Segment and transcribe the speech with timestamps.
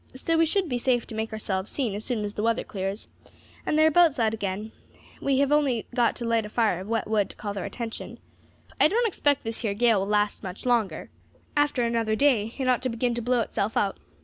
[0.15, 3.07] Still, we shall be safe to make ourselves seen as soon as the weather clears,
[3.67, 4.71] and there are boats out again;
[5.21, 8.17] we have only got to light a fire of wet wood to call their attention.
[8.79, 11.11] I don't expect this here gale will last much longer;
[11.55, 13.99] after another day it ought to begin to blow itself out.